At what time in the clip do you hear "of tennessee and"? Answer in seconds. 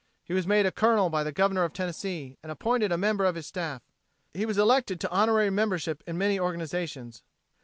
1.63-2.51